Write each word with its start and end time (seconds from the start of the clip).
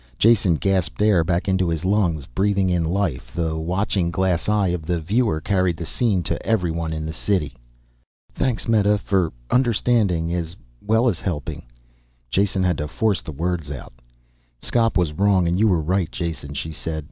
Jason 0.17 0.55
gasped 0.55 0.99
air 0.99 1.23
back 1.23 1.47
into 1.47 1.69
his 1.69 1.85
lungs, 1.85 2.25
breathing 2.25 2.71
in 2.71 2.83
life. 2.83 3.31
The 3.31 3.55
watching 3.55 4.09
glass 4.09 4.49
eye 4.49 4.69
of 4.69 4.87
the 4.87 4.99
viewer 4.99 5.39
carried 5.39 5.77
the 5.77 5.85
scene 5.85 6.23
to 6.23 6.43
everyone 6.43 6.91
in 6.91 7.05
the 7.05 7.13
city. 7.13 7.53
"Thanks, 8.33 8.67
Meta... 8.67 8.97
for 8.97 9.31
understanding... 9.51 10.33
as 10.33 10.55
well 10.81 11.07
as 11.07 11.19
helping." 11.19 11.65
Jason 12.31 12.63
had 12.63 12.79
to 12.79 12.87
force 12.87 13.21
the 13.21 13.31
words 13.31 13.69
out. 13.69 13.93
"Skop 14.59 14.97
was 14.97 15.13
wrong 15.13 15.47
and 15.47 15.59
you 15.59 15.67
were 15.67 15.79
right, 15.79 16.09
Jason," 16.11 16.55
she 16.55 16.71
said. 16.71 16.99